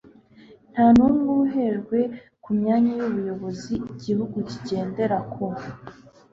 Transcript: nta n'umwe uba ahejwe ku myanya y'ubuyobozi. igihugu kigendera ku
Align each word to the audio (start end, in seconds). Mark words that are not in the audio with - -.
nta 0.71 0.85
n'umwe 0.95 1.21
uba 1.33 1.45
ahejwe 1.49 1.99
ku 2.43 2.49
myanya 2.59 2.91
y'ubuyobozi. 2.99 3.73
igihugu 3.93 4.37
kigendera 4.49 5.17
ku 5.31 5.43